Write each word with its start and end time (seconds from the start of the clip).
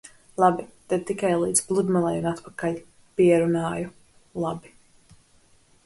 Labi, 0.43 0.63
tad 0.93 1.03
tikai 1.09 1.33
līdz 1.41 1.61
pludmalei 1.67 2.17
un 2.23 2.31
atpakaļ. 2.31 2.81
Pierunāju. 3.21 3.95
Labi. 4.47 4.77